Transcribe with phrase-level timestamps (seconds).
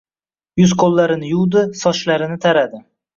[0.61, 2.81] Yuz-ko'llarini yuvdi, sochlarini taradi.